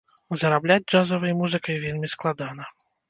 [0.43, 2.63] Зарабляць джазавай музыкай вельмі складана.